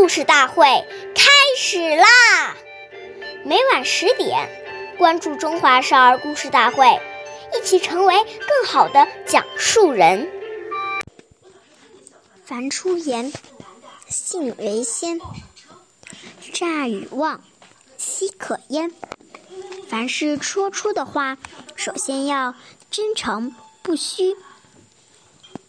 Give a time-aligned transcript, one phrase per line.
[0.00, 0.64] 故事大会
[1.14, 2.56] 开始啦！
[3.44, 4.48] 每晚十点，
[4.96, 6.86] 关注《中华少儿故事大会》，
[7.54, 10.26] 一起成为更好的讲述人。
[12.46, 13.30] 凡出言，
[14.08, 15.18] 信为先；
[16.50, 17.42] 诈与妄，
[17.98, 18.90] 奚可焉？
[19.86, 21.36] 凡是说出的话，
[21.76, 22.54] 首先要
[22.90, 24.34] 真诚不虚，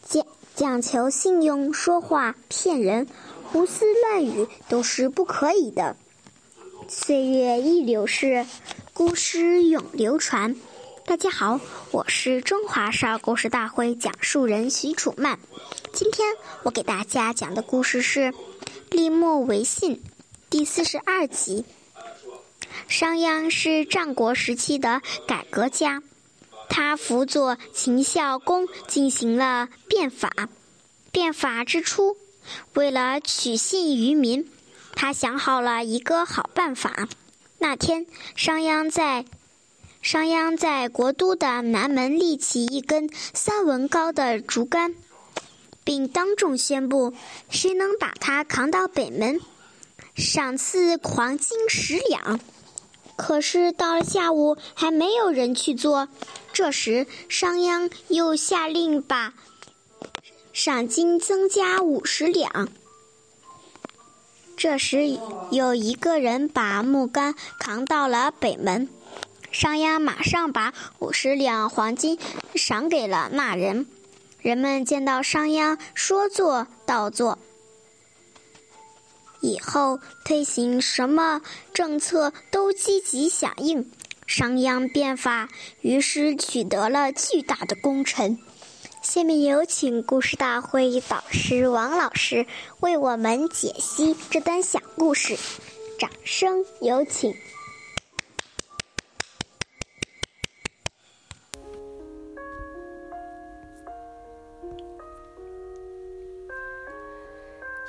[0.08, 0.26] 讲
[0.56, 3.10] 讲求信用，说话骗人。
[3.52, 5.98] 胡思乱语都是不可以的。
[6.88, 8.46] 岁月易流逝，
[8.94, 10.56] 故事永流传。
[11.06, 11.60] 大家好，
[11.92, 15.38] 我是中华少儿故事大会讲述人许楚曼。
[15.92, 18.32] 今天我给大家讲的故事是
[18.90, 19.98] 《立墨为信》
[20.50, 21.66] 第四十二集。
[22.88, 26.02] 商鞅是战国时期的改革家，
[26.70, 30.32] 他辅佐秦孝公进行了变法。
[31.12, 32.16] 变法之初。
[32.74, 34.50] 为了取信于民，
[34.94, 37.08] 他想好了一个好办法。
[37.60, 39.26] 那天，商鞅在
[40.02, 44.96] 商鞅在国都的南门立起一根三文高的竹竿，
[45.84, 47.14] 并当众宣布：
[47.50, 49.40] 谁能把它扛到北门，
[50.16, 52.40] 赏赐黄金十两。
[53.16, 56.08] 可是到了下午，还没有人去做。
[56.52, 59.34] 这时，商鞅又下令把。
[60.54, 62.68] 赏金增加五十两。
[64.58, 65.18] 这时，
[65.50, 68.90] 有一个人把木杆扛到了北门，
[69.52, 72.20] 商鞅马上把五十两黄金
[72.54, 73.88] 赏给了那人。
[74.40, 77.40] 人们见到商鞅说做到做，
[79.40, 81.42] 以后推行什么
[81.74, 83.92] 政策都积极响应，
[84.28, 85.48] 商鞅变法
[85.82, 88.38] 于是取得了巨大的功臣。
[89.02, 92.46] 下面有请故事大会导师王老师
[92.82, 95.36] 为我们解析这段小故事，
[95.98, 97.34] 掌声有请。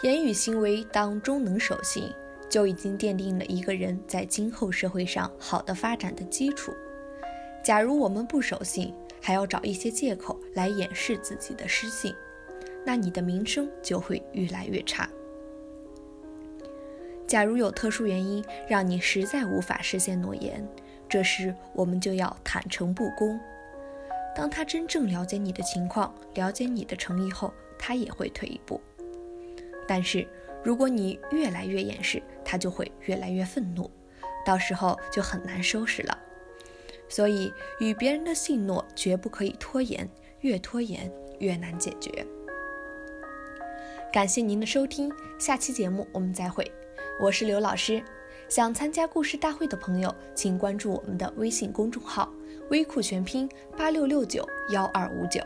[0.03, 2.11] 言语行为当中能守信，
[2.49, 6.73] 就已经奠定了一个人在今后社会上好的发展的基础。
[7.63, 8.93] 假如我们不守信，
[9.23, 12.13] 还要找一些借口来掩饰自己的失信，
[12.85, 15.09] 那你的名声就会越来越差。
[17.29, 20.69] 假如有特殊原因让你实在无法实现诺言，
[21.09, 23.39] 这时我们就要坦诚不公。
[24.35, 28.81] 当他真正了解你的情况，了解你的诚意后，他也会退一步。
[29.87, 30.27] 但是
[30.65, 33.91] 如果你越来越掩饰，他就会越来越愤怒，
[34.45, 36.19] 到时候就很难收拾了。
[37.13, 40.09] 所以，与别人的信诺绝不可以拖延，
[40.41, 42.27] 越拖延越难解决。
[44.11, 46.65] 感谢您的收听，下期节目我们再会。
[47.21, 48.03] 我是刘老师，
[48.49, 52.33] 想参加故事大会的朋友，请关注我们的微信公众号
[52.73, 53.47] “微库全拼
[53.77, 55.39] 八六六九幺二五九”。